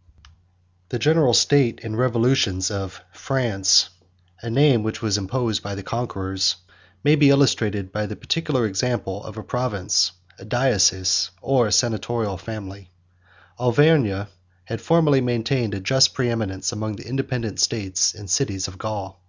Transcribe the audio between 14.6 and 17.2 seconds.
had formerly maintained a just preeminence among the